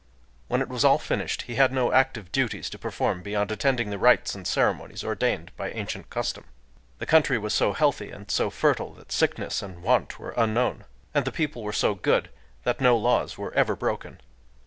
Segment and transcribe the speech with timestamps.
[0.47, 3.99] When it was all finished, he had no active duties to perform, beyond attending the
[3.99, 6.45] rites and ceremonies ordained by ancient custom.
[6.97, 11.23] The country was so healthy and so fertile that sickness and want were unknown; and
[11.23, 12.31] the people were so good
[12.63, 14.19] that no laws were ever broken.